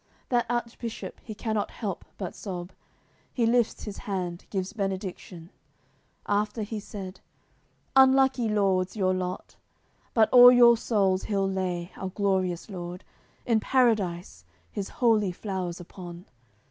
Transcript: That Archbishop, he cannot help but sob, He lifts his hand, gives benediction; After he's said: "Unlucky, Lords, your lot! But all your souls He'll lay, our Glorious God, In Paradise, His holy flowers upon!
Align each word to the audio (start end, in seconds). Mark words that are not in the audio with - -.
That 0.29 0.47
Archbishop, 0.49 1.19
he 1.23 1.35
cannot 1.35 1.69
help 1.69 2.05
but 2.17 2.33
sob, 2.33 2.71
He 3.31 3.45
lifts 3.45 3.83
his 3.83 3.99
hand, 3.99 4.47
gives 4.49 4.73
benediction; 4.73 5.51
After 6.25 6.63
he's 6.63 6.85
said: 6.85 7.19
"Unlucky, 7.95 8.49
Lords, 8.49 8.95
your 8.95 9.13
lot! 9.13 9.57
But 10.15 10.27
all 10.31 10.51
your 10.51 10.75
souls 10.75 11.25
He'll 11.25 11.47
lay, 11.47 11.91
our 11.97 12.09
Glorious 12.09 12.65
God, 12.65 13.03
In 13.45 13.59
Paradise, 13.59 14.43
His 14.71 14.89
holy 14.89 15.31
flowers 15.31 15.79
upon! 15.79 16.25